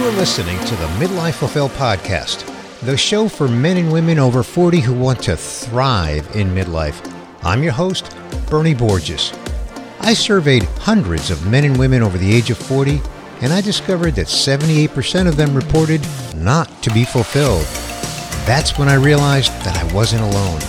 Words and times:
You 0.00 0.08
are 0.08 0.12
listening 0.12 0.58
to 0.60 0.76
the 0.76 0.86
Midlife 0.96 1.34
Fulfill 1.34 1.68
podcast, 1.68 2.46
the 2.80 2.96
show 2.96 3.28
for 3.28 3.46
men 3.46 3.76
and 3.76 3.92
women 3.92 4.18
over 4.18 4.42
40 4.42 4.80
who 4.80 4.94
want 4.94 5.22
to 5.24 5.36
thrive 5.36 6.26
in 6.34 6.54
midlife. 6.54 7.06
I'm 7.42 7.62
your 7.62 7.74
host, 7.74 8.16
Bernie 8.48 8.72
Borges. 8.72 9.30
I 10.00 10.14
surveyed 10.14 10.62
hundreds 10.78 11.30
of 11.30 11.46
men 11.46 11.66
and 11.66 11.78
women 11.78 12.02
over 12.02 12.16
the 12.16 12.34
age 12.34 12.48
of 12.48 12.56
40, 12.56 12.98
and 13.42 13.52
I 13.52 13.60
discovered 13.60 14.14
that 14.14 14.28
78% 14.28 15.28
of 15.28 15.36
them 15.36 15.54
reported 15.54 16.00
not 16.34 16.82
to 16.82 16.90
be 16.94 17.04
fulfilled. 17.04 17.66
That's 18.46 18.78
when 18.78 18.88
I 18.88 18.94
realized 18.94 19.52
that 19.64 19.76
I 19.76 19.92
wasn't 19.92 20.22
alone. 20.22 20.62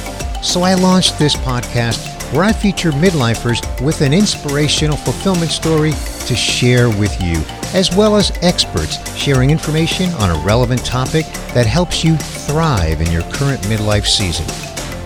So 0.43 0.63
I 0.63 0.73
launched 0.73 1.17
this 1.17 1.37
podcast 1.37 2.05
where 2.33 2.43
I 2.43 2.51
feature 2.51 2.91
midlifers 2.91 3.61
with 3.81 4.01
an 4.01 4.11
inspirational 4.11 4.97
fulfillment 4.97 5.51
story 5.51 5.93
to 6.27 6.35
share 6.35 6.89
with 6.89 7.21
you, 7.21 7.41
as 7.73 7.95
well 7.95 8.15
as 8.15 8.31
experts 8.41 8.97
sharing 9.15 9.49
information 9.49 10.09
on 10.15 10.31
a 10.31 10.45
relevant 10.45 10.83
topic 10.85 11.25
that 11.53 11.65
helps 11.65 12.03
you 12.03 12.17
thrive 12.17 13.01
in 13.01 13.11
your 13.11 13.23
current 13.23 13.61
midlife 13.63 14.05
season. 14.05 14.47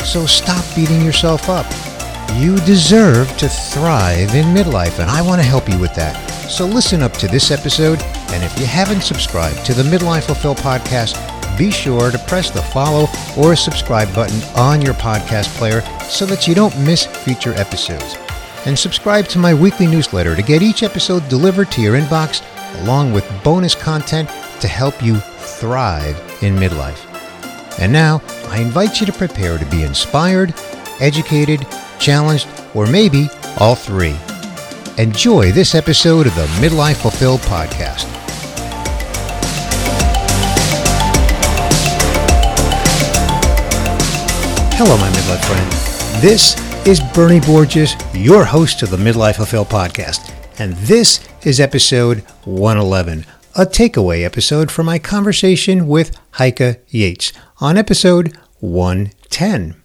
So 0.06 0.26
stop 0.26 0.64
beating 0.76 1.02
yourself 1.02 1.50
up. 1.50 1.66
You 2.36 2.58
deserve 2.60 3.30
to 3.38 3.48
thrive 3.48 4.34
in 4.36 4.46
midlife, 4.46 5.00
and 5.00 5.10
I 5.10 5.22
want 5.22 5.42
to 5.42 5.48
help 5.48 5.70
you 5.70 5.80
with 5.80 5.94
that. 5.96 6.16
So 6.50 6.66
listen 6.66 7.02
up 7.02 7.14
to 7.14 7.28
this 7.28 7.52
episode, 7.52 8.02
and 8.30 8.44
if 8.44 8.58
you 8.60 8.66
haven't 8.66 9.02
subscribed 9.02 9.66
to 9.66 9.74
the 9.74 9.84
Midlife 9.84 10.24
Fulfill 10.24 10.56
podcast, 10.56 11.16
be 11.58 11.72
sure 11.72 12.12
to 12.12 12.18
press 12.20 12.50
the 12.50 12.62
follow 12.62 13.08
or 13.38 13.56
subscribe 13.56 14.14
button 14.14 14.42
on 14.56 14.82
your 14.82 14.94
podcast 14.96 15.56
player 15.58 15.82
so 16.10 16.26
that 16.26 16.48
you 16.48 16.56
don't 16.56 16.78
miss 16.80 17.06
future 17.06 17.54
episodes. 17.54 18.18
And 18.66 18.78
subscribe 18.78 19.28
to 19.28 19.38
my 19.38 19.54
weekly 19.54 19.86
newsletter 19.86 20.36
to 20.36 20.42
get 20.42 20.64
each 20.64 20.82
episode 20.82 21.28
delivered 21.30 21.72
to 21.74 21.82
your 21.82 22.00
inbox 22.00 22.42
along 22.82 23.14
with 23.14 23.30
bonus 23.44 23.76
content 23.76 24.28
to 24.60 24.68
help 24.68 25.04
you 25.04 25.18
thrive 25.18 26.18
in 26.42 26.56
midlife. 26.56 27.00
And 27.80 27.94
now, 27.94 28.22
I 28.48 28.60
invite 28.60 29.00
you 29.00 29.06
to 29.06 29.14
prepare 29.14 29.58
to 29.58 29.66
be 29.68 29.84
inspired, 29.84 30.54
educated, 31.00 31.66
challenged, 32.00 32.48
or 32.74 32.88
maybe 32.88 33.28
all 33.60 33.76
three. 33.76 34.16
Enjoy 34.98 35.52
this 35.52 35.76
episode 35.76 36.26
of 36.26 36.36
the 36.36 36.48
Midlife 36.60 37.02
Fulfilled 37.02 37.42
podcast. 37.42 38.06
Hello, 44.78 44.98
my 44.98 45.10
midlife 45.10 45.46
friend. 45.46 46.22
This 46.22 46.65
is 46.86 47.02
Bernie 47.16 47.40
Borges, 47.40 47.96
your 48.14 48.46
host 48.46 48.84
of 48.84 48.92
the 48.92 48.98
Midlife 48.98 49.38
Fulfilled 49.38 49.70
podcast, 49.70 50.32
and 50.60 50.74
this 50.74 51.28
is 51.44 51.60
episode 51.60 52.20
111, 52.44 53.26
a 53.56 53.66
takeaway 53.66 54.24
episode 54.24 54.70
from 54.70 54.86
my 54.86 55.00
conversation 55.00 55.88
with 55.88 56.16
Heike 56.34 56.84
Yates 56.90 57.34
on 57.60 57.76
episode 57.76 58.38
110. 58.60 59.82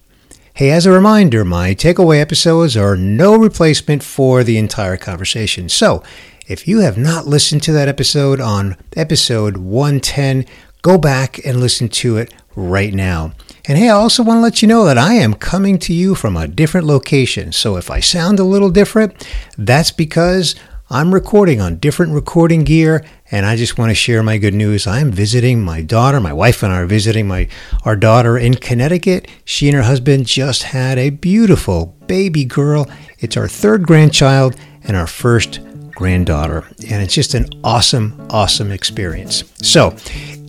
Hey, 0.52 0.70
as 0.70 0.84
a 0.84 0.92
reminder, 0.92 1.42
my 1.42 1.74
takeaway 1.74 2.20
episodes 2.20 2.76
are 2.76 2.96
no 2.96 3.34
replacement 3.34 4.02
for 4.02 4.44
the 4.44 4.58
entire 4.58 4.98
conversation. 4.98 5.70
So, 5.70 6.02
if 6.46 6.68
you 6.68 6.80
have 6.80 6.98
not 6.98 7.26
listened 7.26 7.62
to 7.62 7.72
that 7.72 7.88
episode 7.88 8.42
on 8.42 8.76
episode 8.94 9.56
110, 9.56 10.44
go 10.82 10.98
back 10.98 11.44
and 11.44 11.60
listen 11.60 11.88
to 11.88 12.16
it 12.16 12.32
right 12.56 12.92
now. 12.92 13.32
And 13.66 13.78
hey, 13.78 13.88
I 13.88 13.94
also 13.94 14.22
want 14.22 14.38
to 14.38 14.42
let 14.42 14.62
you 14.62 14.68
know 14.68 14.84
that 14.84 14.98
I 14.98 15.14
am 15.14 15.34
coming 15.34 15.78
to 15.80 15.92
you 15.92 16.14
from 16.14 16.36
a 16.36 16.48
different 16.48 16.86
location. 16.86 17.52
So 17.52 17.76
if 17.76 17.90
I 17.90 18.00
sound 18.00 18.38
a 18.38 18.44
little 18.44 18.70
different, 18.70 19.26
that's 19.56 19.90
because 19.90 20.54
I'm 20.92 21.14
recording 21.14 21.60
on 21.60 21.76
different 21.76 22.14
recording 22.14 22.64
gear 22.64 23.04
and 23.30 23.46
I 23.46 23.54
just 23.54 23.78
want 23.78 23.90
to 23.90 23.94
share 23.94 24.24
my 24.24 24.38
good 24.38 24.54
news. 24.54 24.88
I'm 24.88 25.12
visiting 25.12 25.62
my 25.62 25.82
daughter. 25.82 26.18
My 26.20 26.32
wife 26.32 26.64
and 26.64 26.72
I 26.72 26.80
are 26.80 26.86
visiting 26.86 27.28
my 27.28 27.46
our 27.84 27.94
daughter 27.94 28.36
in 28.36 28.54
Connecticut. 28.54 29.28
She 29.44 29.68
and 29.68 29.76
her 29.76 29.84
husband 29.84 30.26
just 30.26 30.64
had 30.64 30.98
a 30.98 31.10
beautiful 31.10 31.94
baby 32.08 32.44
girl. 32.44 32.90
It's 33.20 33.36
our 33.36 33.46
third 33.46 33.86
grandchild 33.86 34.56
and 34.82 34.96
our 34.96 35.06
first 35.06 35.60
granddaughter. 36.00 36.64
And 36.88 37.02
it's 37.02 37.14
just 37.14 37.34
an 37.34 37.46
awesome, 37.62 38.26
awesome 38.30 38.72
experience. 38.72 39.44
So, 39.62 39.94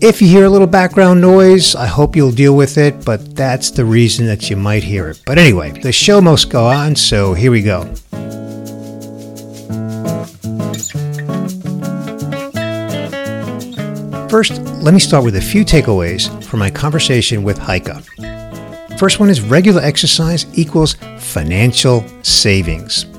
if 0.01 0.21
you 0.21 0.29
hear 0.29 0.45
a 0.45 0.49
little 0.49 0.65
background 0.65 1.19
noise, 1.19 1.75
I 1.75 1.87
hope 1.87 2.15
you'll 2.15 2.31
deal 2.31 2.55
with 2.55 2.77
it, 2.77 3.03
but 3.03 3.35
that's 3.35 3.69
the 3.69 3.83
reason 3.83 4.25
that 4.27 4.49
you 4.49 4.55
might 4.55 4.81
hear 4.81 5.09
it. 5.09 5.21
But 5.25 5.37
anyway, 5.37 5.71
the 5.71 5.91
show 5.91 6.21
must 6.21 6.49
go 6.49 6.65
on, 6.67 6.95
so 6.95 7.33
here 7.33 7.51
we 7.51 7.61
go. 7.61 7.83
First, 14.29 14.61
let 14.81 14.93
me 14.93 15.01
start 15.01 15.25
with 15.25 15.35
a 15.35 15.41
few 15.41 15.65
takeaways 15.65 16.31
from 16.45 16.59
my 16.59 16.69
conversation 16.69 17.43
with 17.43 17.57
Heike. 17.57 17.91
First 18.97 19.19
one 19.19 19.29
is 19.29 19.41
regular 19.41 19.81
exercise 19.81 20.45
equals 20.57 20.93
financial 21.19 22.05
savings. 22.23 23.10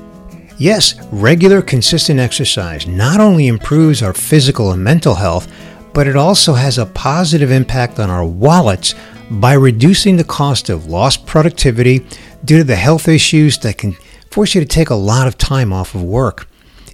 Yes, 0.57 0.95
regular, 1.11 1.61
consistent 1.61 2.19
exercise 2.19 2.85
not 2.85 3.19
only 3.19 3.47
improves 3.47 4.03
our 4.03 4.13
physical 4.13 4.71
and 4.71 4.83
mental 4.83 5.15
health, 5.15 5.51
but 5.93 6.07
it 6.07 6.15
also 6.15 6.53
has 6.53 6.77
a 6.77 6.85
positive 6.85 7.51
impact 7.51 7.99
on 7.99 8.09
our 8.09 8.25
wallets 8.25 8.95
by 9.29 9.53
reducing 9.53 10.15
the 10.15 10.23
cost 10.23 10.69
of 10.69 10.87
lost 10.87 11.25
productivity 11.25 12.05
due 12.45 12.59
to 12.59 12.63
the 12.63 12.75
health 12.75 13.07
issues 13.07 13.57
that 13.59 13.77
can 13.77 13.93
force 14.29 14.53
you 14.53 14.61
to 14.61 14.67
take 14.67 14.89
a 14.89 14.95
lot 14.95 15.27
of 15.27 15.37
time 15.37 15.73
off 15.73 15.95
of 15.95 16.03
work. 16.03 16.47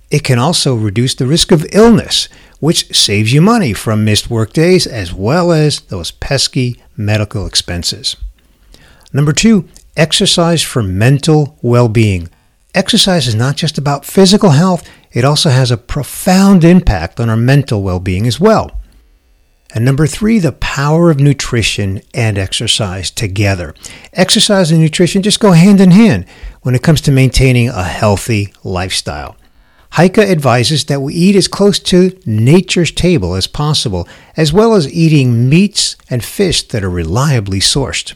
It 0.10 0.24
can 0.24 0.40
also 0.40 0.76
reduce 0.76 1.14
the 1.16 1.28
risk 1.28 1.52
of 1.52 1.68
illness, 1.72 2.28
which 2.60 2.96
saves 2.96 3.32
you 3.32 3.42
money 3.42 3.74
from 3.74 4.06
missed 4.06 4.30
work 4.30 4.54
days 4.54 4.88
as 4.88 5.14
well 5.14 5.52
as 5.52 5.82
those 5.82 6.12
pesky 6.12 6.82
medical 6.98 7.46
expenses. 7.46 8.16
Number 9.14 9.34
two, 9.34 9.68
exercise 9.96 10.62
for 10.62 10.82
mental 10.82 11.58
well 11.62 11.90
being. 11.90 12.30
Exercise 12.76 13.28
is 13.28 13.36
not 13.36 13.56
just 13.56 13.78
about 13.78 14.06
physical 14.06 14.52
health, 14.52 14.88
it 15.12 15.26
also 15.26 15.50
has 15.50 15.72
a 15.72 15.78
profound 15.78 16.64
impact 16.64 17.20
on 17.20 17.30
our 17.30 17.38
mental 17.38 17.82
well 17.82 18.00
being 18.00 18.28
as 18.28 18.40
well. 18.40 18.80
And 19.74 19.86
number 19.86 20.08
three, 20.08 20.40
the 20.40 20.52
power 20.52 21.12
of 21.12 21.20
nutrition 21.20 22.02
and 22.14 22.38
exercise 22.38 23.12
together. 23.12 23.76
Exercise 24.14 24.72
and 24.72 24.82
nutrition 24.82 25.22
just 25.22 25.40
go 25.40 25.52
hand 25.52 25.80
in 25.80 25.92
hand 25.92 26.26
when 26.62 26.74
it 26.76 26.82
comes 26.84 27.02
to 27.02 27.12
maintaining 27.12 27.70
a 27.70 27.84
healthy 27.84 28.54
lifestyle. 28.64 29.36
Heike 29.94 30.20
advises 30.20 30.86
that 30.86 31.02
we 31.02 31.14
eat 31.16 31.36
as 31.36 31.48
close 31.48 31.80
to 31.80 32.20
nature's 32.26 32.92
table 32.92 33.34
as 33.34 33.48
possible, 33.48 34.08
as 34.38 34.54
well 34.54 34.76
as 34.76 34.92
eating 34.92 35.50
meats 35.50 35.98
and 36.10 36.24
fish 36.24 36.68
that 36.68 36.84
are 36.84 36.90
reliably 36.90 37.60
sourced. 37.60 38.14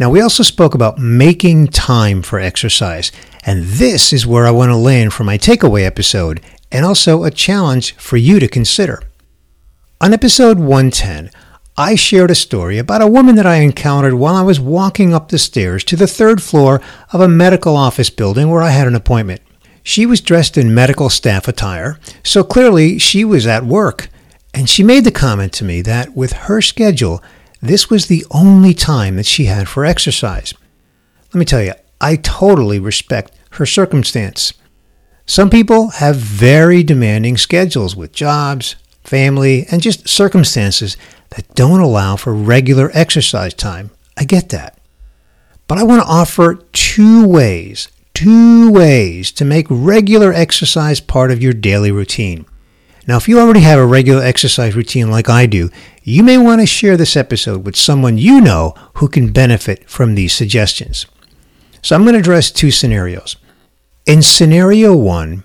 Now, 0.00 0.08
we 0.08 0.22
also 0.22 0.42
spoke 0.42 0.74
about 0.74 0.98
making 0.98 1.66
time 1.66 2.22
for 2.22 2.40
exercise, 2.40 3.12
and 3.44 3.64
this 3.64 4.14
is 4.14 4.26
where 4.26 4.46
I 4.46 4.50
want 4.50 4.70
to 4.70 4.76
land 4.76 5.12
for 5.12 5.24
my 5.24 5.36
takeaway 5.36 5.84
episode, 5.84 6.40
and 6.72 6.86
also 6.86 7.22
a 7.22 7.30
challenge 7.30 7.94
for 7.96 8.16
you 8.16 8.40
to 8.40 8.48
consider. 8.48 9.02
On 10.00 10.14
episode 10.14 10.58
110, 10.58 11.30
I 11.76 11.96
shared 11.96 12.30
a 12.30 12.34
story 12.34 12.78
about 12.78 13.02
a 13.02 13.06
woman 13.06 13.34
that 13.34 13.44
I 13.44 13.56
encountered 13.56 14.14
while 14.14 14.36
I 14.36 14.42
was 14.42 14.58
walking 14.58 15.12
up 15.12 15.28
the 15.28 15.38
stairs 15.38 15.84
to 15.84 15.96
the 15.96 16.06
third 16.06 16.42
floor 16.42 16.80
of 17.12 17.20
a 17.20 17.28
medical 17.28 17.76
office 17.76 18.08
building 18.08 18.48
where 18.48 18.62
I 18.62 18.70
had 18.70 18.86
an 18.86 18.94
appointment. 18.94 19.42
She 19.82 20.06
was 20.06 20.22
dressed 20.22 20.56
in 20.56 20.72
medical 20.72 21.10
staff 21.10 21.46
attire, 21.46 22.00
so 22.24 22.42
clearly 22.42 22.98
she 22.98 23.22
was 23.22 23.46
at 23.46 23.66
work, 23.66 24.08
and 24.54 24.66
she 24.66 24.82
made 24.82 25.04
the 25.04 25.12
comment 25.12 25.52
to 25.54 25.64
me 25.66 25.82
that 25.82 26.16
with 26.16 26.32
her 26.32 26.62
schedule, 26.62 27.22
this 27.60 27.90
was 27.90 28.06
the 28.06 28.24
only 28.30 28.74
time 28.74 29.16
that 29.16 29.26
she 29.26 29.44
had 29.44 29.68
for 29.68 29.84
exercise. 29.84 30.54
Let 31.32 31.38
me 31.38 31.44
tell 31.44 31.62
you, 31.62 31.74
I 32.00 32.16
totally 32.16 32.78
respect 32.78 33.32
her 33.52 33.66
circumstance. 33.66 34.52
Some 35.26 35.50
people 35.50 35.90
have 35.90 36.16
very 36.16 36.82
demanding 36.82 37.36
schedules 37.36 37.94
with 37.94 38.12
jobs, 38.12 38.76
family, 39.04 39.66
and 39.70 39.82
just 39.82 40.08
circumstances 40.08 40.96
that 41.30 41.54
don't 41.54 41.80
allow 41.80 42.16
for 42.16 42.34
regular 42.34 42.90
exercise 42.94 43.54
time. 43.54 43.90
I 44.16 44.24
get 44.24 44.48
that. 44.48 44.78
But 45.68 45.78
I 45.78 45.84
want 45.84 46.02
to 46.02 46.08
offer 46.08 46.56
two 46.72 47.26
ways, 47.26 47.88
two 48.12 48.72
ways 48.72 49.30
to 49.32 49.44
make 49.44 49.66
regular 49.70 50.32
exercise 50.32 51.00
part 51.00 51.30
of 51.30 51.42
your 51.42 51.52
daily 51.52 51.92
routine. 51.92 52.44
Now, 53.10 53.16
if 53.16 53.28
you 53.28 53.40
already 53.40 53.62
have 53.62 53.80
a 53.80 53.84
regular 53.84 54.22
exercise 54.22 54.76
routine 54.76 55.10
like 55.10 55.28
I 55.28 55.46
do, 55.46 55.68
you 56.04 56.22
may 56.22 56.38
want 56.38 56.60
to 56.60 56.66
share 56.66 56.96
this 56.96 57.16
episode 57.16 57.64
with 57.64 57.74
someone 57.74 58.18
you 58.18 58.40
know 58.40 58.72
who 58.98 59.08
can 59.08 59.32
benefit 59.32 59.90
from 59.90 60.14
these 60.14 60.32
suggestions. 60.32 61.06
So 61.82 61.96
I'm 61.96 62.02
going 62.04 62.12
to 62.12 62.20
address 62.20 62.52
two 62.52 62.70
scenarios. 62.70 63.34
In 64.06 64.22
scenario 64.22 64.94
one, 64.94 65.42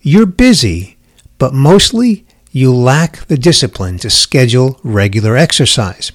you're 0.00 0.24
busy, 0.24 0.98
but 1.36 1.52
mostly 1.52 2.28
you 2.52 2.72
lack 2.72 3.26
the 3.26 3.36
discipline 3.36 3.98
to 3.98 4.08
schedule 4.08 4.78
regular 4.84 5.36
exercise. 5.36 6.12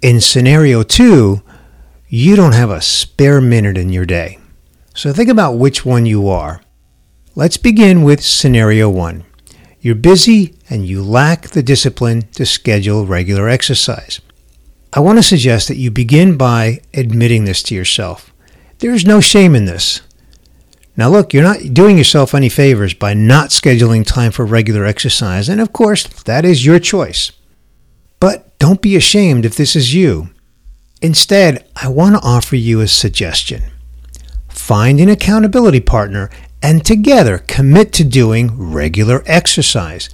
In 0.00 0.20
scenario 0.20 0.84
two, 0.84 1.42
you 2.06 2.36
don't 2.36 2.54
have 2.54 2.70
a 2.70 2.80
spare 2.80 3.40
minute 3.40 3.76
in 3.76 3.88
your 3.88 4.06
day. 4.06 4.38
So 4.94 5.12
think 5.12 5.28
about 5.28 5.58
which 5.58 5.84
one 5.84 6.06
you 6.06 6.28
are. 6.28 6.62
Let's 7.34 7.56
begin 7.56 8.04
with 8.04 8.22
scenario 8.22 8.88
one. 8.88 9.24
You're 9.80 9.94
busy 9.94 10.54
and 10.68 10.86
you 10.86 11.02
lack 11.02 11.48
the 11.48 11.62
discipline 11.62 12.22
to 12.32 12.44
schedule 12.44 13.06
regular 13.06 13.48
exercise. 13.48 14.20
I 14.92 15.00
want 15.00 15.18
to 15.18 15.22
suggest 15.22 15.68
that 15.68 15.76
you 15.76 15.90
begin 15.90 16.36
by 16.36 16.80
admitting 16.92 17.44
this 17.44 17.62
to 17.64 17.74
yourself. 17.74 18.32
There 18.80 18.92
is 18.92 19.06
no 19.06 19.20
shame 19.20 19.54
in 19.54 19.64
this. 19.64 20.02
Now, 20.96 21.08
look, 21.08 21.32
you're 21.32 21.42
not 21.42 21.72
doing 21.72 21.96
yourself 21.96 22.34
any 22.34 22.48
favors 22.50 22.92
by 22.92 23.14
not 23.14 23.50
scheduling 23.50 24.04
time 24.04 24.32
for 24.32 24.44
regular 24.44 24.84
exercise, 24.84 25.48
and 25.48 25.60
of 25.60 25.72
course, 25.72 26.04
that 26.24 26.44
is 26.44 26.66
your 26.66 26.78
choice. 26.78 27.32
But 28.18 28.58
don't 28.58 28.82
be 28.82 28.96
ashamed 28.96 29.46
if 29.46 29.56
this 29.56 29.74
is 29.74 29.94
you. 29.94 30.28
Instead, 31.00 31.64
I 31.74 31.88
want 31.88 32.16
to 32.16 32.22
offer 32.22 32.56
you 32.56 32.80
a 32.80 32.88
suggestion. 32.88 33.62
Find 34.50 35.00
an 35.00 35.08
accountability 35.08 35.80
partner 35.80 36.28
and 36.62 36.84
together 36.84 37.38
commit 37.38 37.92
to 37.94 38.04
doing 38.04 38.72
regular 38.72 39.22
exercise. 39.26 40.10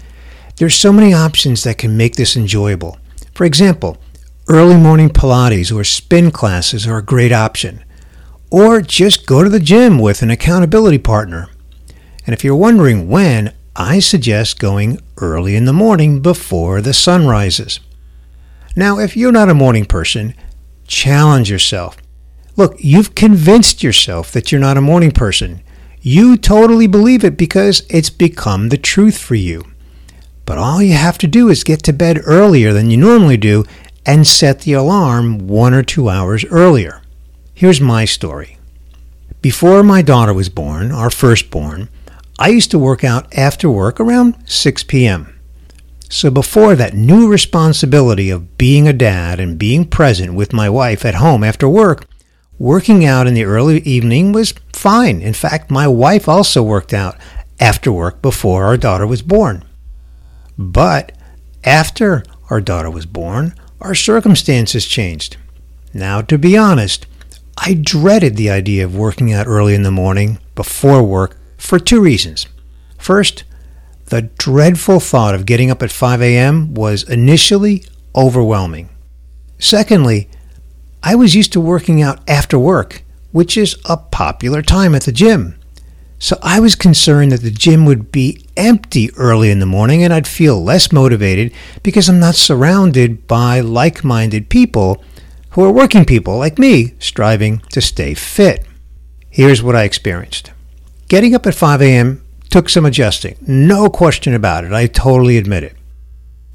There's 0.56 0.74
so 0.74 0.92
many 0.92 1.12
options 1.12 1.64
that 1.64 1.78
can 1.78 1.96
make 1.96 2.16
this 2.16 2.36
enjoyable. 2.36 2.98
For 3.34 3.44
example, 3.44 3.98
early 4.48 4.76
morning 4.76 5.10
Pilates 5.10 5.74
or 5.74 5.84
spin 5.84 6.30
classes 6.30 6.86
are 6.86 6.98
a 6.98 7.02
great 7.02 7.32
option. 7.32 7.84
Or 8.50 8.80
just 8.80 9.26
go 9.26 9.42
to 9.42 9.50
the 9.50 9.60
gym 9.60 9.98
with 9.98 10.22
an 10.22 10.30
accountability 10.30 10.98
partner. 10.98 11.48
And 12.24 12.32
if 12.32 12.44
you're 12.44 12.56
wondering 12.56 13.08
when, 13.08 13.52
I 13.74 13.98
suggest 13.98 14.58
going 14.58 15.00
early 15.18 15.56
in 15.56 15.64
the 15.64 15.72
morning 15.72 16.22
before 16.22 16.80
the 16.80 16.94
sun 16.94 17.26
rises. 17.26 17.80
Now, 18.74 18.98
if 18.98 19.16
you're 19.16 19.32
not 19.32 19.50
a 19.50 19.54
morning 19.54 19.84
person, 19.84 20.34
challenge 20.86 21.50
yourself. 21.50 21.96
Look, 22.56 22.76
you've 22.78 23.14
convinced 23.14 23.82
yourself 23.82 24.32
that 24.32 24.50
you're 24.50 24.60
not 24.60 24.78
a 24.78 24.82
morning 24.82 25.10
person. 25.10 25.62
You 26.08 26.36
totally 26.36 26.86
believe 26.86 27.24
it 27.24 27.36
because 27.36 27.84
it's 27.90 28.10
become 28.10 28.68
the 28.68 28.76
truth 28.76 29.18
for 29.18 29.34
you. 29.34 29.64
But 30.44 30.56
all 30.56 30.80
you 30.80 30.92
have 30.92 31.18
to 31.18 31.26
do 31.26 31.48
is 31.48 31.64
get 31.64 31.82
to 31.82 31.92
bed 31.92 32.20
earlier 32.24 32.72
than 32.72 32.92
you 32.92 32.96
normally 32.96 33.36
do 33.36 33.64
and 34.06 34.24
set 34.24 34.60
the 34.60 34.74
alarm 34.74 35.48
one 35.48 35.74
or 35.74 35.82
two 35.82 36.08
hours 36.08 36.44
earlier. 36.44 37.02
Here's 37.54 37.80
my 37.80 38.04
story. 38.04 38.56
Before 39.42 39.82
my 39.82 40.00
daughter 40.00 40.32
was 40.32 40.48
born, 40.48 40.92
our 40.92 41.10
firstborn, 41.10 41.88
I 42.38 42.50
used 42.50 42.70
to 42.70 42.78
work 42.78 43.02
out 43.02 43.26
after 43.36 43.68
work 43.68 43.98
around 43.98 44.36
6 44.44 44.84
p.m. 44.84 45.36
So 46.08 46.30
before 46.30 46.76
that 46.76 46.94
new 46.94 47.28
responsibility 47.28 48.30
of 48.30 48.56
being 48.56 48.86
a 48.86 48.92
dad 48.92 49.40
and 49.40 49.58
being 49.58 49.84
present 49.84 50.34
with 50.34 50.52
my 50.52 50.70
wife 50.70 51.04
at 51.04 51.16
home 51.16 51.42
after 51.42 51.68
work, 51.68 52.06
working 52.58 53.04
out 53.04 53.26
in 53.26 53.34
the 53.34 53.44
early 53.44 53.80
evening 53.80 54.32
was 54.32 54.54
fine. 54.72 55.20
In 55.20 55.32
fact, 55.32 55.70
my 55.70 55.86
wife 55.86 56.28
also 56.28 56.62
worked 56.62 56.92
out 56.92 57.16
after 57.60 57.90
work 57.90 58.22
before 58.22 58.64
our 58.64 58.76
daughter 58.76 59.06
was 59.06 59.22
born. 59.22 59.64
But 60.58 61.12
after 61.64 62.24
our 62.50 62.60
daughter 62.60 62.90
was 62.90 63.06
born, 63.06 63.54
our 63.80 63.94
circumstances 63.94 64.86
changed. 64.86 65.36
Now, 65.92 66.20
to 66.22 66.38
be 66.38 66.56
honest, 66.56 67.06
I 67.58 67.74
dreaded 67.74 68.36
the 68.36 68.50
idea 68.50 68.84
of 68.84 68.96
working 68.96 69.32
out 69.32 69.46
early 69.46 69.74
in 69.74 69.82
the 69.82 69.90
morning 69.90 70.38
before 70.54 71.02
work 71.02 71.38
for 71.56 71.78
two 71.78 72.00
reasons. 72.00 72.46
First, 72.98 73.44
the 74.06 74.22
dreadful 74.22 75.00
thought 75.00 75.34
of 75.34 75.46
getting 75.46 75.70
up 75.70 75.82
at 75.82 75.90
5 75.90 76.22
a.m. 76.22 76.74
was 76.74 77.02
initially 77.02 77.84
overwhelming. 78.14 78.88
Secondly, 79.58 80.28
I 81.02 81.14
was 81.14 81.34
used 81.34 81.52
to 81.52 81.60
working 81.60 82.02
out 82.02 82.20
after 82.28 82.58
work, 82.58 83.02
which 83.32 83.56
is 83.56 83.76
a 83.84 83.96
popular 83.96 84.62
time 84.62 84.94
at 84.94 85.02
the 85.02 85.12
gym. 85.12 85.58
So 86.18 86.38
I 86.42 86.60
was 86.60 86.74
concerned 86.74 87.32
that 87.32 87.42
the 87.42 87.50
gym 87.50 87.84
would 87.84 88.10
be 88.10 88.46
empty 88.56 89.10
early 89.16 89.50
in 89.50 89.58
the 89.58 89.66
morning 89.66 90.02
and 90.02 90.12
I'd 90.12 90.26
feel 90.26 90.62
less 90.62 90.90
motivated 90.90 91.52
because 91.82 92.08
I'm 92.08 92.18
not 92.18 92.34
surrounded 92.34 93.26
by 93.26 93.60
like 93.60 94.02
minded 94.02 94.48
people 94.48 95.04
who 95.50 95.64
are 95.64 95.72
working 95.72 96.04
people 96.04 96.38
like 96.38 96.58
me 96.58 96.94
striving 96.98 97.58
to 97.72 97.80
stay 97.82 98.14
fit. 98.14 98.66
Here's 99.28 99.62
what 99.62 99.76
I 99.76 99.84
experienced 99.84 100.52
getting 101.08 101.34
up 101.34 101.46
at 101.46 101.54
5 101.54 101.82
a.m. 101.82 102.24
took 102.48 102.68
some 102.68 102.86
adjusting, 102.86 103.36
no 103.46 103.88
question 103.88 104.34
about 104.34 104.64
it. 104.64 104.72
I 104.72 104.86
totally 104.86 105.36
admit 105.36 105.62
it. 105.62 105.76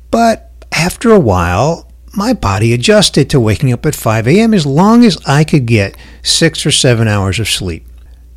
But 0.09 0.51
after 0.71 1.11
a 1.11 1.19
while, 1.19 1.90
my 2.13 2.33
body 2.33 2.73
adjusted 2.73 3.29
to 3.29 3.39
waking 3.39 3.71
up 3.71 3.85
at 3.85 3.95
5 3.95 4.27
a.m. 4.27 4.53
as 4.53 4.65
long 4.65 5.05
as 5.05 5.17
I 5.25 5.43
could 5.43 5.65
get 5.65 5.95
six 6.21 6.65
or 6.65 6.71
seven 6.71 7.07
hours 7.07 7.39
of 7.39 7.49
sleep. 7.49 7.85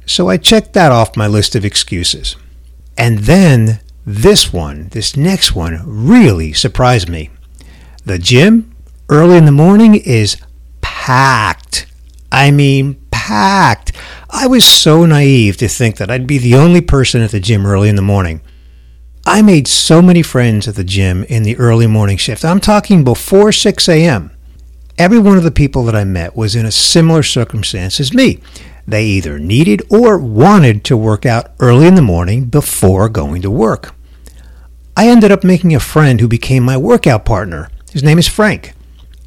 So 0.07 0.29
I 0.29 0.37
checked 0.37 0.75
that 0.75 0.93
off 0.93 1.17
my 1.17 1.27
list 1.27 1.55
of 1.55 1.65
excuses. 1.65 2.37
And 2.97 3.21
then 3.21 3.81
this 4.07 4.53
one, 4.53 4.89
this 4.89 5.17
next 5.17 5.55
one, 5.55 5.81
really 5.85 6.53
surprised 6.53 7.09
me. 7.09 7.31
The 8.05 8.19
gym 8.19 8.75
early 9.09 9.37
in 9.37 9.47
the 9.47 9.53
morning 9.53 9.95
is 9.95 10.37
packed. 10.81 11.87
I 12.31 12.51
mean, 12.51 13.01
packed. 13.11 13.93
I 14.31 14.47
was 14.47 14.65
so 14.65 15.07
naive 15.07 15.57
to 15.59 15.69
think 15.69 15.97
that 15.97 16.11
I'd 16.11 16.27
be 16.27 16.39
the 16.39 16.55
only 16.55 16.81
person 16.81 17.23
at 17.23 17.31
the 17.31 17.41
gym 17.41 17.65
early 17.65 17.89
in 17.89 17.97
the 17.97 18.03
morning. 18.03 18.41
I 19.27 19.41
made 19.41 19.67
so 19.67 20.03
many 20.03 20.23
friends 20.23 20.69
at 20.69 20.75
the 20.75 20.85
gym 20.85 21.25
in 21.25 21.45
the 21.45 21.57
early 21.57 21.87
morning 21.87 22.19
shift. 22.19 22.45
I'm 22.45 22.61
talking 22.61 23.05
before 23.05 23.53
6 23.53 23.89
a.m. 23.89 24.31
Every 24.99 25.19
one 25.19 25.39
of 25.39 25.43
the 25.45 25.51
people 25.51 25.83
that 25.85 25.97
I 25.97 26.05
met 26.05 26.37
was 26.37 26.55
in 26.55 26.67
a 26.67 26.71
similar 26.71 27.23
circumstance 27.23 28.01
as 28.01 28.13
me. 28.13 28.41
They 28.87 29.07
either 29.07 29.39
needed 29.39 29.83
or 29.89 30.19
wanted 30.19 30.85
to 30.85 30.97
work 30.99 31.25
out 31.25 31.53
early 31.59 31.87
in 31.87 31.95
the 31.95 32.03
morning 32.03 32.45
before 32.45 33.09
going 33.09 33.41
to 33.41 33.51
work. 33.51 33.95
I 34.95 35.09
ended 35.09 35.33
up 35.33 35.43
making 35.43 35.75
a 35.75 35.81
friend 35.81 36.21
who 36.21 36.29
became 36.29 36.63
my 36.63 36.77
workout 36.77 37.25
partner. 37.25 37.71
His 37.93 38.03
name 38.03 38.19
is 38.19 38.29
Frank. 38.29 38.75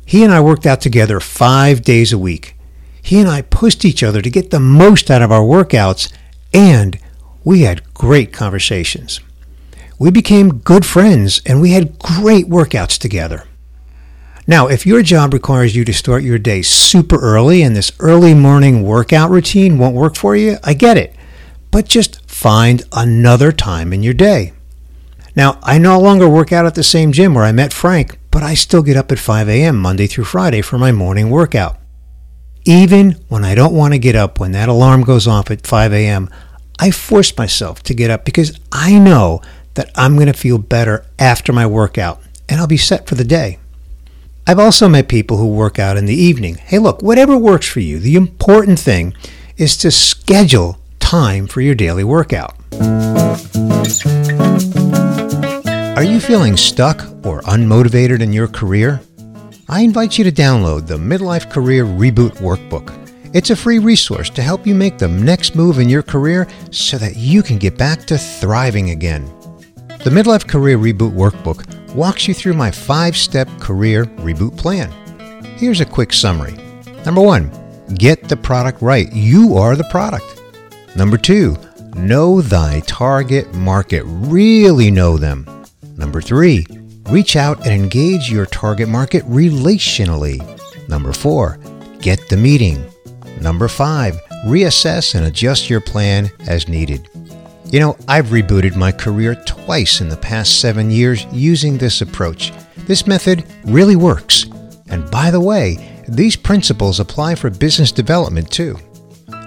He 0.05 0.23
and 0.23 0.31
I 0.31 0.41
worked 0.41 0.67
out 0.67 0.79
together 0.79 1.19
five 1.19 1.81
days 1.81 2.13
a 2.13 2.19
week. 2.19 2.55
He 3.01 3.19
and 3.19 3.27
I 3.27 3.41
pushed 3.41 3.83
each 3.83 4.03
other 4.03 4.21
to 4.21 4.29
get 4.29 4.51
the 4.51 4.59
most 4.59 5.09
out 5.09 5.23
of 5.23 5.31
our 5.31 5.41
workouts, 5.41 6.13
and 6.53 6.99
we 7.43 7.61
had 7.61 7.95
great 7.95 8.31
conversations. 8.31 9.21
We 9.99 10.11
became 10.11 10.59
good 10.59 10.85
friends 10.85 11.41
and 11.45 11.59
we 11.59 11.71
had 11.71 11.97
great 11.97 12.47
workouts 12.47 12.99
together. 12.99 13.45
Now, 14.45 14.67
if 14.67 14.85
your 14.85 15.01
job 15.01 15.33
requires 15.33 15.75
you 15.75 15.83
to 15.85 15.93
start 15.93 16.23
your 16.23 16.37
day 16.37 16.61
super 16.61 17.19
early 17.19 17.63
and 17.63 17.75
this 17.75 17.91
early 17.99 18.33
morning 18.33 18.83
workout 18.83 19.29
routine 19.29 19.77
won't 19.77 19.95
work 19.95 20.15
for 20.15 20.35
you, 20.35 20.57
I 20.63 20.73
get 20.73 20.97
it. 20.97 21.15
But 21.71 21.87
just 21.87 22.29
find 22.29 22.83
another 22.93 23.51
time 23.51 23.91
in 23.91 24.03
your 24.03 24.13
day. 24.13 24.53
Now, 25.35 25.59
I 25.63 25.79
no 25.79 25.99
longer 25.99 26.29
work 26.29 26.51
out 26.51 26.65
at 26.65 26.75
the 26.75 26.83
same 26.83 27.11
gym 27.11 27.33
where 27.33 27.43
I 27.43 27.51
met 27.51 27.73
Frank, 27.73 28.19
but 28.31 28.43
I 28.43 28.53
still 28.53 28.83
get 28.83 28.97
up 28.97 29.11
at 29.11 29.19
5 29.19 29.49
a.m. 29.49 29.77
Monday 29.77 30.07
through 30.07 30.23
Friday 30.23 30.61
for 30.61 30.77
my 30.77 30.91
morning 30.91 31.29
workout. 31.29 31.77
Even 32.65 33.13
when 33.29 33.43
I 33.43 33.55
don't 33.55 33.75
want 33.75 33.93
to 33.93 33.99
get 33.99 34.15
up 34.15 34.39
when 34.39 34.51
that 34.51 34.69
alarm 34.69 35.01
goes 35.03 35.27
off 35.27 35.49
at 35.51 35.65
5 35.65 35.91
a.m., 35.91 36.29
I 36.79 36.91
force 36.91 37.35
myself 37.37 37.81
to 37.83 37.93
get 37.93 38.11
up 38.11 38.23
because 38.23 38.59
I 38.71 38.99
know 38.99 39.41
that 39.77 39.91
I'm 39.95 40.15
going 40.15 40.27
to 40.27 40.33
feel 40.33 40.57
better 40.57 41.05
after 41.17 41.53
my 41.53 41.65
workout 41.65 42.21
and 42.49 42.59
I'll 42.59 42.67
be 42.67 42.77
set 42.77 43.07
for 43.07 43.15
the 43.15 43.23
day. 43.23 43.59
I've 44.45 44.59
also 44.59 44.87
met 44.87 45.07
people 45.07 45.37
who 45.37 45.47
work 45.47 45.77
out 45.79 45.97
in 45.97 46.05
the 46.05 46.15
evening. 46.15 46.55
Hey, 46.55 46.79
look, 46.79 47.01
whatever 47.01 47.37
works 47.37 47.67
for 47.67 47.79
you, 47.79 47.99
the 47.99 48.15
important 48.15 48.79
thing 48.79 49.13
is 49.57 49.77
to 49.77 49.91
schedule 49.91 50.77
time 50.99 51.47
for 51.47 51.61
your 51.61 51.75
daily 51.75 52.03
workout. 52.03 52.55
Are 55.95 56.03
you 56.03 56.19
feeling 56.19 56.57
stuck 56.57 57.01
or 57.25 57.41
unmotivated 57.41 58.21
in 58.21 58.31
your 58.31 58.47
career? 58.47 59.01
I 59.67 59.81
invite 59.81 60.17
you 60.17 60.23
to 60.23 60.31
download 60.31 60.87
the 60.87 60.97
Midlife 60.97 61.51
Career 61.51 61.85
Reboot 61.85 62.37
Workbook. 62.37 62.93
It's 63.33 63.49
a 63.49 63.55
free 63.55 63.79
resource 63.79 64.29
to 64.31 64.41
help 64.41 64.65
you 64.65 64.73
make 64.73 64.97
the 64.97 65.09
next 65.09 65.55
move 65.55 65.79
in 65.79 65.89
your 65.89 66.03
career 66.03 66.47
so 66.71 66.97
that 66.97 67.17
you 67.17 67.43
can 67.43 67.57
get 67.57 67.77
back 67.77 68.05
to 68.05 68.17
thriving 68.17 68.91
again. 68.91 69.36
The 70.03 70.11
Midlife 70.11 70.47
Career 70.47 70.77
Reboot 70.77 71.11
Workbook 71.11 71.93
walks 71.93 72.27
you 72.27 72.33
through 72.33 72.53
my 72.53 72.71
five 72.71 73.17
step 73.17 73.49
career 73.59 74.05
reboot 74.05 74.55
plan. 74.55 74.91
Here's 75.57 75.81
a 75.81 75.85
quick 75.85 76.13
summary. 76.13 76.55
Number 77.05 77.21
one, 77.21 77.51
get 77.95 78.29
the 78.29 78.37
product 78.37 78.81
right. 78.81 79.11
You 79.11 79.57
are 79.57 79.75
the 79.75 79.83
product. 79.85 80.41
Number 80.95 81.17
two, 81.17 81.57
know 81.95 82.41
thy 82.41 82.81
target 82.81 83.53
market. 83.55 84.03
Really 84.05 84.91
know 84.91 85.17
them. 85.17 85.45
Number 85.97 86.21
three, 86.21 86.65
reach 87.09 87.35
out 87.35 87.65
and 87.65 87.73
engage 87.73 88.31
your 88.31 88.45
target 88.45 88.87
market 88.87 89.25
relationally. 89.25 90.39
Number 90.87 91.11
four, 91.11 91.59
get 91.99 92.29
the 92.29 92.37
meeting. 92.37 92.85
Number 93.41 93.67
five, 93.67 94.15
reassess 94.45 95.15
and 95.15 95.25
adjust 95.25 95.69
your 95.69 95.81
plan 95.81 96.29
as 96.47 96.69
needed. 96.69 97.09
You 97.69 97.81
know, 97.81 97.97
I've 98.07 98.27
rebooted 98.27 98.77
my 98.77 98.93
career 98.93 99.35
twice 99.45 99.99
in 99.99 100.07
the 100.07 100.15
past 100.15 100.61
seven 100.61 100.89
years 100.89 101.25
using 101.33 101.77
this 101.77 102.01
approach. 102.01 102.53
This 102.77 103.05
method 103.05 103.43
really 103.65 103.97
works. 103.97 104.45
And 104.89 105.09
by 105.11 105.31
the 105.31 105.41
way, 105.41 106.03
these 106.07 106.37
principles 106.37 107.01
apply 107.01 107.35
for 107.35 107.49
business 107.49 107.91
development 107.91 108.49
too. 108.49 108.77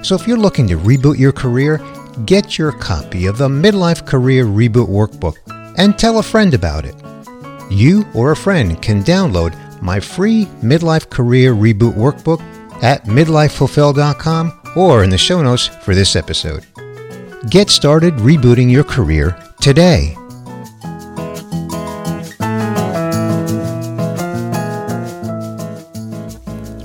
So 0.03 0.15
if 0.15 0.27
you're 0.27 0.37
looking 0.37 0.67
to 0.69 0.77
reboot 0.77 1.19
your 1.19 1.33
career, 1.33 1.81
get 2.27 2.59
your 2.59 2.73
copy 2.73 3.25
of 3.25 3.39
the 3.39 3.49
Midlife 3.49 4.07
Career 4.07 4.45
Reboot 4.45 4.89
Workbook 4.89 5.37
and 5.79 5.99
tell 5.99 6.19
a 6.19 6.23
friend 6.23 6.53
about 6.53 6.85
it. 6.85 6.95
You 7.71 8.05
or 8.15 8.33
a 8.33 8.37
friend 8.37 8.81
can 8.83 9.03
download 9.03 9.57
my 9.81 9.99
free 9.99 10.45
Midlife 10.63 11.09
Career 11.09 11.55
Reboot 11.55 11.95
Workbook 11.95 12.43
at 12.83 13.05
midlifefulfill.com 13.05 14.61
or 14.77 15.05
in 15.05 15.11
the 15.11 15.19
show 15.19 15.43
notes 15.43 15.69
for 15.69 15.95
this 15.95 16.17
episode. 16.17 16.67
Get 17.49 17.71
started 17.71 18.15
rebooting 18.17 18.71
your 18.71 18.85
career 18.85 19.35
today. 19.63 20.15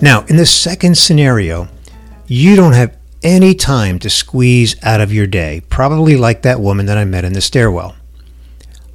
Now, 0.01 0.24
in 0.29 0.38
the 0.38 0.45
second 0.45 0.97
scenario, 0.97 1.67
you 2.27 2.55
don't 2.55 2.71
have 2.71 2.95
any 3.21 3.53
time 3.53 4.00
to 4.00 4.09
squeeze 4.09 4.81
out 4.81 5.01
of 5.01 5.12
your 5.12 5.27
day, 5.27 5.62
probably 5.69 6.15
like 6.15 6.43
that 6.43 6.62
woman 6.62 6.85
that 6.85 6.97
I 6.97 7.03
met 7.03 7.25
in 7.25 7.33
the 7.33 7.41
stairwell. 7.41 7.95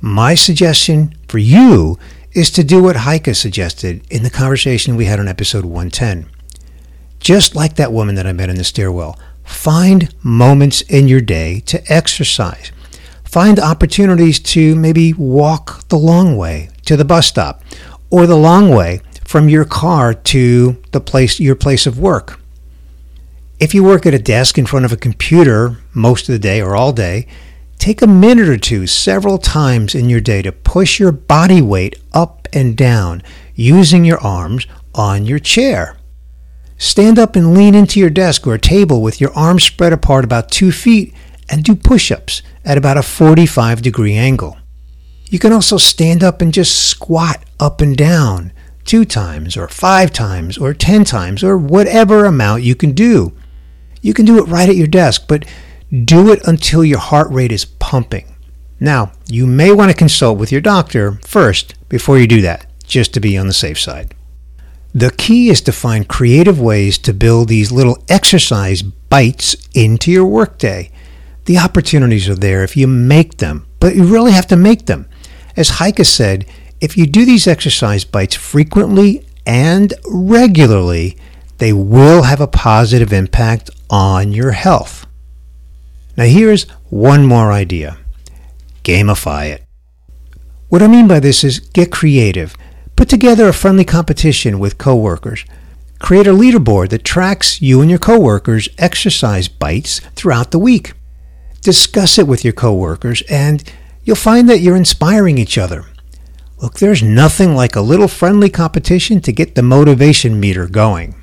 My 0.00 0.34
suggestion 0.34 1.14
for 1.28 1.38
you 1.38 1.98
is 2.32 2.50
to 2.52 2.64
do 2.64 2.82
what 2.82 2.96
Heike 2.96 3.34
suggested 3.34 4.02
in 4.08 4.22
the 4.22 4.30
conversation 4.30 4.96
we 4.96 5.04
had 5.04 5.20
on 5.20 5.28
episode 5.28 5.66
110. 5.66 6.26
Just 7.18 7.54
like 7.54 7.76
that 7.76 7.92
woman 7.92 8.14
that 8.14 8.26
I 8.26 8.32
met 8.32 8.48
in 8.48 8.56
the 8.56 8.64
stairwell, 8.64 9.18
find 9.50 10.14
moments 10.22 10.80
in 10.82 11.08
your 11.08 11.20
day 11.20 11.60
to 11.66 11.82
exercise. 11.92 12.72
Find 13.24 13.58
opportunities 13.58 14.40
to 14.40 14.74
maybe 14.74 15.12
walk 15.12 15.86
the 15.88 15.98
long 15.98 16.36
way 16.36 16.70
to 16.86 16.96
the 16.96 17.04
bus 17.04 17.26
stop 17.26 17.62
or 18.10 18.26
the 18.26 18.36
long 18.36 18.70
way 18.70 19.00
from 19.24 19.48
your 19.48 19.64
car 19.64 20.14
to 20.14 20.82
the 20.92 21.00
place 21.00 21.38
your 21.38 21.54
place 21.54 21.86
of 21.86 21.98
work. 21.98 22.40
If 23.60 23.74
you 23.74 23.84
work 23.84 24.06
at 24.06 24.14
a 24.14 24.18
desk 24.18 24.56
in 24.56 24.66
front 24.66 24.86
of 24.86 24.92
a 24.92 24.96
computer 24.96 25.76
most 25.92 26.28
of 26.28 26.32
the 26.32 26.38
day 26.38 26.60
or 26.60 26.74
all 26.74 26.92
day, 26.92 27.26
take 27.78 28.02
a 28.02 28.06
minute 28.06 28.48
or 28.48 28.56
two 28.56 28.86
several 28.86 29.38
times 29.38 29.94
in 29.94 30.08
your 30.08 30.20
day 30.20 30.42
to 30.42 30.50
push 30.50 30.98
your 30.98 31.12
body 31.12 31.60
weight 31.60 31.96
up 32.12 32.48
and 32.52 32.76
down 32.76 33.22
using 33.54 34.04
your 34.04 34.18
arms 34.20 34.66
on 34.94 35.26
your 35.26 35.38
chair. 35.38 35.96
Stand 36.80 37.18
up 37.18 37.36
and 37.36 37.52
lean 37.52 37.74
into 37.74 38.00
your 38.00 38.08
desk 38.08 38.46
or 38.46 38.56
table 38.56 39.02
with 39.02 39.20
your 39.20 39.34
arms 39.34 39.64
spread 39.64 39.92
apart 39.92 40.24
about 40.24 40.50
two 40.50 40.72
feet 40.72 41.12
and 41.50 41.62
do 41.62 41.76
push 41.76 42.10
ups 42.10 42.40
at 42.64 42.78
about 42.78 42.96
a 42.96 43.02
45 43.02 43.82
degree 43.82 44.14
angle. 44.14 44.56
You 45.26 45.38
can 45.38 45.52
also 45.52 45.76
stand 45.76 46.24
up 46.24 46.40
and 46.40 46.54
just 46.54 46.88
squat 46.88 47.44
up 47.60 47.82
and 47.82 47.94
down 47.94 48.54
two 48.86 49.04
times 49.04 49.58
or 49.58 49.68
five 49.68 50.10
times 50.10 50.56
or 50.56 50.72
10 50.72 51.04
times 51.04 51.44
or 51.44 51.58
whatever 51.58 52.24
amount 52.24 52.62
you 52.62 52.74
can 52.74 52.92
do. 52.92 53.36
You 54.00 54.14
can 54.14 54.24
do 54.24 54.38
it 54.38 54.48
right 54.48 54.70
at 54.70 54.74
your 54.76 54.86
desk, 54.86 55.26
but 55.28 55.44
do 56.06 56.32
it 56.32 56.40
until 56.48 56.82
your 56.82 56.98
heart 56.98 57.30
rate 57.30 57.52
is 57.52 57.66
pumping. 57.66 58.34
Now, 58.80 59.12
you 59.28 59.46
may 59.46 59.70
want 59.70 59.90
to 59.90 59.96
consult 59.96 60.38
with 60.38 60.50
your 60.50 60.62
doctor 60.62 61.18
first 61.26 61.74
before 61.90 62.18
you 62.18 62.26
do 62.26 62.40
that, 62.40 62.64
just 62.84 63.12
to 63.12 63.20
be 63.20 63.36
on 63.36 63.48
the 63.48 63.52
safe 63.52 63.78
side. 63.78 64.14
The 64.94 65.10
key 65.12 65.50
is 65.50 65.60
to 65.62 65.72
find 65.72 66.08
creative 66.08 66.60
ways 66.60 66.98
to 66.98 67.12
build 67.12 67.48
these 67.48 67.70
little 67.70 68.02
exercise 68.08 68.82
bites 68.82 69.54
into 69.74 70.10
your 70.10 70.26
workday. 70.26 70.90
The 71.44 71.58
opportunities 71.58 72.28
are 72.28 72.34
there 72.34 72.64
if 72.64 72.76
you 72.76 72.86
make 72.86 73.36
them, 73.36 73.66
but 73.78 73.94
you 73.94 74.04
really 74.04 74.32
have 74.32 74.48
to 74.48 74.56
make 74.56 74.86
them. 74.86 75.08
As 75.56 75.68
Heike 75.68 76.04
said, 76.04 76.44
if 76.80 76.96
you 76.96 77.06
do 77.06 77.24
these 77.24 77.46
exercise 77.46 78.04
bites 78.04 78.34
frequently 78.34 79.24
and 79.46 79.94
regularly, 80.08 81.16
they 81.58 81.72
will 81.72 82.22
have 82.22 82.40
a 82.40 82.46
positive 82.46 83.12
impact 83.12 83.70
on 83.90 84.32
your 84.32 84.52
health. 84.52 85.06
Now, 86.16 86.24
here's 86.24 86.68
one 86.88 87.26
more 87.26 87.52
idea 87.52 87.98
gamify 88.82 89.50
it. 89.50 89.64
What 90.68 90.82
I 90.82 90.88
mean 90.88 91.06
by 91.06 91.20
this 91.20 91.44
is 91.44 91.60
get 91.60 91.92
creative. 91.92 92.56
Put 93.00 93.08
together 93.08 93.48
a 93.48 93.54
friendly 93.54 93.86
competition 93.86 94.58
with 94.58 94.76
coworkers. 94.76 95.46
Create 96.00 96.26
a 96.26 96.34
leaderboard 96.34 96.90
that 96.90 97.02
tracks 97.02 97.62
you 97.62 97.80
and 97.80 97.88
your 97.88 97.98
coworkers' 97.98 98.68
exercise 98.76 99.48
bites 99.48 100.00
throughout 100.14 100.50
the 100.50 100.58
week. 100.58 100.92
Discuss 101.62 102.18
it 102.18 102.26
with 102.26 102.44
your 102.44 102.52
coworkers, 102.52 103.22
and 103.30 103.64
you'll 104.04 104.16
find 104.16 104.50
that 104.50 104.60
you're 104.60 104.76
inspiring 104.76 105.38
each 105.38 105.56
other. 105.56 105.86
Look, 106.58 106.78
there's 106.78 107.02
nothing 107.02 107.56
like 107.56 107.74
a 107.74 107.80
little 107.80 108.06
friendly 108.06 108.50
competition 108.50 109.22
to 109.22 109.32
get 109.32 109.54
the 109.54 109.62
motivation 109.62 110.38
meter 110.38 110.66
going. 110.66 111.14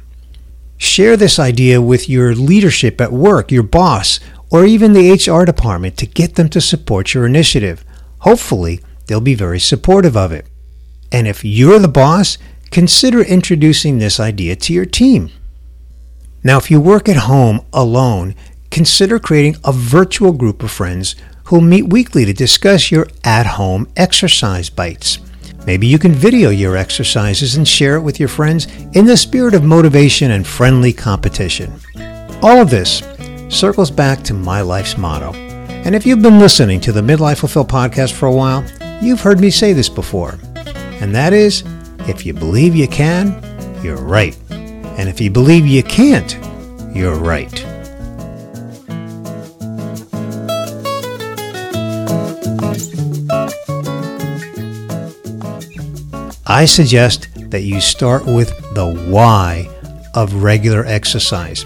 Share 0.78 1.16
this 1.16 1.38
idea 1.38 1.80
with 1.80 2.10
your 2.10 2.34
leadership 2.34 3.00
at 3.00 3.12
work, 3.12 3.52
your 3.52 3.62
boss, 3.62 4.20
or 4.50 4.66
even 4.66 4.94
the 4.94 5.12
HR 5.12 5.46
department 5.46 5.96
to 5.98 6.08
get 6.08 6.38
them 6.38 6.50
to 6.50 6.60
support 6.60 7.14
your 7.14 7.28
initiative. 7.28 7.86
Hopefully, 8.22 8.80
they'll 9.06 9.22
be 9.22 9.36
very 9.36 9.60
supportive 9.60 10.18
of 10.18 10.32
it. 10.32 10.48
And 11.12 11.28
if 11.28 11.44
you're 11.44 11.80
the 11.80 11.88
boss, 11.88 12.38
consider 12.72 13.22
introducing 13.22 13.98
this 13.98 14.20
idea 14.20 14.56
to 14.56 14.74
your 14.74 14.86
team. 14.86 15.32
Now, 16.44 16.58
if 16.58 16.70
you 16.70 16.80
work 16.80 17.10
at 17.10 17.18
home 17.18 17.66
alone, 17.74 18.36
consider 18.72 19.20
creating 19.20 19.56
a 19.64 19.72
virtual 19.72 20.32
group 20.32 20.64
of 20.64 20.72
friends 20.72 21.16
who'll 21.46 21.62
meet 21.62 21.90
weekly 21.90 22.26
to 22.26 22.34
discuss 22.34 22.92
your 22.92 23.08
at 23.24 23.46
home 23.46 23.88
exercise 23.96 24.70
bites. 24.70 25.20
Maybe 25.66 25.88
you 25.88 26.00
can 26.00 26.14
video 26.14 26.50
your 26.50 26.78
exercises 26.78 27.56
and 27.56 27.68
share 27.68 27.96
it 27.96 28.02
with 28.02 28.20
your 28.20 28.30
friends 28.30 28.68
in 28.94 29.06
the 29.06 29.18
spirit 29.18 29.54
of 29.54 29.64
motivation 29.64 30.32
and 30.32 30.48
friendly 30.48 30.94
competition. 30.94 31.74
All 32.42 32.62
of 32.62 32.70
this 32.70 33.04
circles 33.50 33.92
back 33.92 34.24
to 34.24 34.34
my 34.34 34.62
life's 34.62 34.98
motto. 34.98 35.34
And 35.34 35.96
if 35.96 36.06
you've 36.06 36.22
been 36.22 36.40
listening 36.40 36.80
to 36.82 36.92
the 36.92 37.02
Midlife 37.02 37.40
Fulfill 37.40 37.66
podcast 37.66 38.14
for 38.14 38.28
a 38.28 38.32
while, 38.32 38.64
you've 39.02 39.22
heard 39.22 39.40
me 39.40 39.50
say 39.50 39.74
this 39.74 39.90
before. 39.90 40.38
And 41.02 41.14
that 41.16 41.34
is 41.34 41.64
if 42.08 42.26
you 42.26 42.34
believe 42.34 42.76
you 42.76 42.88
can, 42.88 43.42
you're 43.84 43.98
right. 43.98 44.38
And 44.50 45.08
if 45.08 45.22
you 45.22 45.30
believe 45.30 45.68
you 45.68 45.84
can't, 45.84 46.34
you're 46.96 47.16
right. 47.16 47.64
I 56.50 56.66
suggest 56.66 57.28
that 57.52 57.64
you 57.64 57.82
start 57.82 58.26
with 58.26 58.50
the 58.74 59.06
why 59.10 59.70
of 60.16 60.42
regular 60.42 60.86
exercise. 60.86 61.66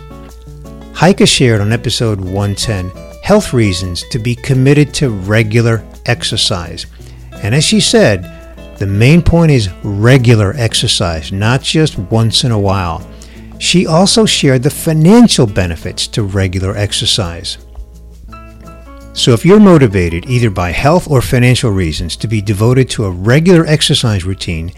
Heike 0.93 1.27
shared 1.27 1.61
on 1.61 1.71
episode 1.71 2.19
110 2.19 2.89
health 3.23 3.53
reasons 3.53 4.03
to 4.09 4.19
be 4.19 4.35
committed 4.35 4.93
to 4.95 5.09
regular 5.09 5.85
exercise. 6.07 6.85
And 7.43 7.55
as 7.55 7.63
she 7.63 7.79
said, 7.79 8.40
the 8.81 8.87
main 8.87 9.21
point 9.21 9.51
is 9.51 9.69
regular 9.83 10.55
exercise, 10.57 11.31
not 11.31 11.61
just 11.61 11.99
once 11.99 12.43
in 12.43 12.51
a 12.51 12.57
while. 12.57 13.07
She 13.59 13.85
also 13.85 14.25
shared 14.25 14.63
the 14.63 14.71
financial 14.71 15.45
benefits 15.45 16.07
to 16.07 16.23
regular 16.23 16.75
exercise. 16.75 17.59
So, 19.13 19.33
if 19.33 19.45
you're 19.45 19.59
motivated 19.59 20.25
either 20.25 20.49
by 20.49 20.71
health 20.71 21.07
or 21.07 21.21
financial 21.21 21.69
reasons 21.69 22.15
to 22.15 22.27
be 22.27 22.41
devoted 22.41 22.89
to 22.91 23.05
a 23.05 23.11
regular 23.11 23.67
exercise 23.67 24.25
routine, 24.25 24.71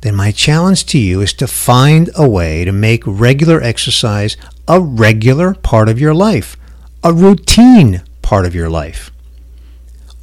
then 0.00 0.14
my 0.14 0.32
challenge 0.32 0.86
to 0.86 0.98
you 0.98 1.20
is 1.20 1.34
to 1.34 1.46
find 1.46 2.08
a 2.16 2.26
way 2.26 2.64
to 2.64 2.72
make 2.72 3.02
regular 3.04 3.60
exercise 3.60 4.38
a 4.68 4.80
regular 4.80 5.52
part 5.52 5.90
of 5.90 6.00
your 6.00 6.14
life, 6.14 6.56
a 7.04 7.12
routine 7.12 8.00
part 8.22 8.46
of 8.46 8.54
your 8.54 8.70
life. 8.70 9.10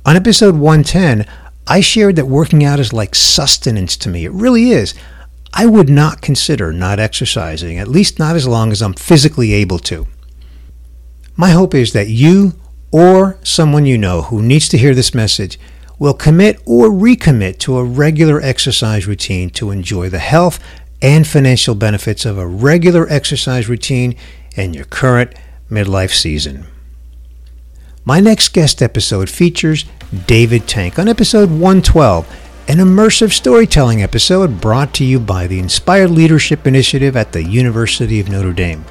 On 0.08 0.16
episode 0.16 0.56
110, 0.56 1.28
I 1.68 1.82
shared 1.82 2.16
that 2.16 2.26
working 2.26 2.64
out 2.64 2.80
is 2.80 2.94
like 2.94 3.14
sustenance 3.14 3.98
to 3.98 4.10
me. 4.10 4.26
It 4.26 4.32
really 4.32 4.72
is. 4.72 4.94
I 5.54 5.66
would 5.66 5.90
not 5.90 6.22
consider 6.22 6.72
not 6.72 7.00
exercising, 7.00 7.78
at 7.78 7.88
least 7.88 8.20
not 8.20 8.36
as 8.36 8.48
long 8.48 8.72
as 8.72 8.82
I'm 8.82 8.94
physically 8.94 9.54
able 9.54 9.80
to. 9.80 10.08
My 11.36 11.50
hope 11.50 11.76
is 11.76 11.94
that 11.94 12.08
you 12.08 12.54
or 12.92 13.38
someone 13.44 13.86
you 13.86 13.98
know 13.98 14.24
who 14.24 14.42
needs 14.42 14.70
to 14.70 14.78
hear 14.78 14.96
this 14.96 15.14
message 15.14 15.60
will 16.00 16.14
commit 16.14 16.62
or 16.66 16.90
recommit 16.90 17.58
to 17.60 17.78
a 17.78 17.84
regular 17.84 18.42
exercise 18.42 19.08
routine 19.08 19.50
to 19.50 19.72
enjoy 19.72 20.10
the 20.10 20.20
health 20.20 20.60
and 21.02 21.28
financial 21.28 21.76
benefits 21.76 22.26
of 22.26 22.38
a 22.38 22.48
regular 22.48 23.08
exercise 23.10 23.68
routine 23.68 24.16
in 24.56 24.74
your 24.74 24.86
current 24.86 25.34
midlife 25.70 26.14
season. 26.14 26.66
My 28.08 28.22
next 28.22 28.54
guest 28.54 28.82
episode 28.82 29.30
features 29.30 29.84
David 30.28 30.66
Tank 30.66 30.98
on 30.98 31.10
episode 31.10 31.50
112, 31.50 32.26
an 32.70 32.78
immersive 32.78 33.34
storytelling 33.34 34.02
episode 34.02 34.62
brought 34.62 34.94
to 34.94 35.04
you 35.04 35.20
by 35.20 35.46
the 35.46 35.60
Inspired 35.60 36.12
Leadership 36.12 36.66
Initiative 36.66 37.18
at 37.18 37.34
the 37.34 37.44
University 37.44 38.22
of 38.22 38.30
Notre 38.30 38.54
Dame. 38.54 38.86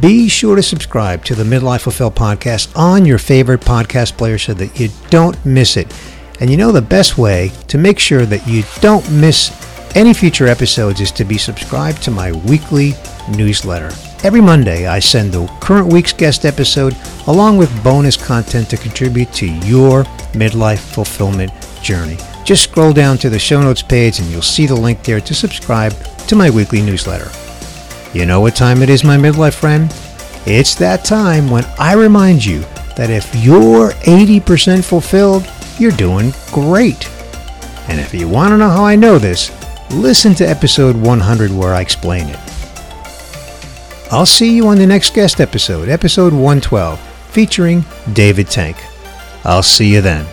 Be 0.00 0.28
sure 0.28 0.54
to 0.54 0.62
subscribe 0.62 1.24
to 1.24 1.34
the 1.34 1.42
Midlife 1.42 1.80
Fulfill 1.80 2.12
podcast 2.12 2.70
on 2.78 3.04
your 3.04 3.18
favorite 3.18 3.60
podcast 3.60 4.16
player 4.16 4.38
so 4.38 4.54
that 4.54 4.78
you 4.78 4.88
don't 5.10 5.44
miss 5.44 5.76
it. 5.76 5.92
And 6.38 6.48
you 6.48 6.56
know 6.56 6.70
the 6.70 6.80
best 6.80 7.18
way 7.18 7.50
to 7.66 7.76
make 7.76 7.98
sure 7.98 8.24
that 8.24 8.46
you 8.46 8.62
don't 8.80 9.10
miss 9.10 9.50
any 9.96 10.14
future 10.14 10.46
episodes 10.46 11.00
is 11.00 11.10
to 11.10 11.24
be 11.24 11.38
subscribed 11.38 12.04
to 12.04 12.12
my 12.12 12.30
weekly 12.30 12.92
newsletter. 13.36 13.90
Every 14.24 14.40
Monday, 14.40 14.86
I 14.86 15.00
send 15.00 15.32
the 15.32 15.46
current 15.60 15.92
week's 15.92 16.14
guest 16.14 16.46
episode 16.46 16.96
along 17.26 17.58
with 17.58 17.84
bonus 17.84 18.16
content 18.16 18.70
to 18.70 18.78
contribute 18.78 19.30
to 19.34 19.46
your 19.46 20.04
midlife 20.32 20.78
fulfillment 20.78 21.52
journey. 21.82 22.16
Just 22.42 22.64
scroll 22.64 22.94
down 22.94 23.18
to 23.18 23.28
the 23.28 23.38
show 23.38 23.60
notes 23.60 23.82
page 23.82 24.20
and 24.20 24.28
you'll 24.30 24.40
see 24.40 24.64
the 24.64 24.74
link 24.74 25.02
there 25.02 25.20
to 25.20 25.34
subscribe 25.34 25.92
to 26.26 26.36
my 26.36 26.48
weekly 26.48 26.80
newsletter. 26.80 27.30
You 28.18 28.24
know 28.24 28.40
what 28.40 28.56
time 28.56 28.80
it 28.80 28.88
is, 28.88 29.04
my 29.04 29.18
midlife 29.18 29.52
friend? 29.52 29.94
It's 30.46 30.74
that 30.76 31.04
time 31.04 31.50
when 31.50 31.66
I 31.78 31.92
remind 31.92 32.42
you 32.42 32.60
that 32.96 33.10
if 33.10 33.30
you're 33.34 33.90
80% 33.90 34.82
fulfilled, 34.82 35.46
you're 35.78 35.92
doing 35.92 36.32
great. 36.50 37.10
And 37.88 38.00
if 38.00 38.14
you 38.14 38.26
want 38.26 38.52
to 38.52 38.56
know 38.56 38.70
how 38.70 38.86
I 38.86 38.96
know 38.96 39.18
this, 39.18 39.52
listen 39.90 40.34
to 40.36 40.48
episode 40.48 40.96
100 40.96 41.50
where 41.50 41.74
I 41.74 41.82
explain 41.82 42.30
it. 42.30 42.43
I'll 44.14 44.24
see 44.24 44.54
you 44.54 44.68
on 44.68 44.76
the 44.76 44.86
next 44.86 45.12
guest 45.12 45.40
episode, 45.40 45.88
episode 45.88 46.32
112, 46.32 47.00
featuring 47.30 47.84
David 48.12 48.46
Tank. 48.46 48.76
I'll 49.44 49.64
see 49.64 49.92
you 49.92 50.02
then. 50.02 50.24